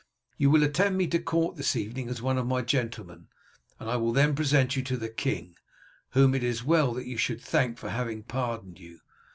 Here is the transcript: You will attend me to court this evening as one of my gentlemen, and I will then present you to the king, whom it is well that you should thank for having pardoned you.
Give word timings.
You 0.35 0.49
will 0.49 0.63
attend 0.63 0.97
me 0.97 1.05
to 1.09 1.19
court 1.19 1.57
this 1.57 1.75
evening 1.75 2.09
as 2.09 2.23
one 2.23 2.39
of 2.39 2.47
my 2.47 2.63
gentlemen, 2.63 3.27
and 3.79 3.87
I 3.87 3.97
will 3.97 4.11
then 4.13 4.33
present 4.33 4.75
you 4.75 4.81
to 4.81 4.97
the 4.97 5.09
king, 5.09 5.55
whom 6.13 6.33
it 6.33 6.43
is 6.43 6.63
well 6.63 6.95
that 6.95 7.05
you 7.05 7.17
should 7.17 7.39
thank 7.39 7.77
for 7.77 7.91
having 7.91 8.23
pardoned 8.23 8.79
you. 8.79 9.01